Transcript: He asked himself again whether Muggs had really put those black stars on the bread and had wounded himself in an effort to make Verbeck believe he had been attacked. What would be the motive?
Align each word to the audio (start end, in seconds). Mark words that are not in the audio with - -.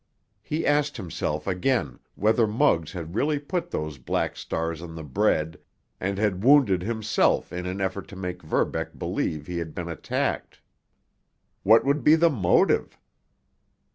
He 0.41 0.65
asked 0.65 0.97
himself 0.97 1.45
again 1.45 1.99
whether 2.15 2.47
Muggs 2.47 2.93
had 2.93 3.13
really 3.13 3.37
put 3.37 3.69
those 3.69 3.99
black 3.99 4.35
stars 4.35 4.81
on 4.81 4.95
the 4.95 5.03
bread 5.03 5.59
and 5.99 6.17
had 6.17 6.43
wounded 6.43 6.81
himself 6.81 7.53
in 7.53 7.67
an 7.67 7.79
effort 7.79 8.07
to 8.07 8.15
make 8.15 8.41
Verbeck 8.41 8.97
believe 8.97 9.45
he 9.45 9.59
had 9.59 9.75
been 9.75 9.89
attacked. 9.89 10.59
What 11.61 11.85
would 11.85 12.03
be 12.03 12.15
the 12.15 12.31
motive? 12.31 12.97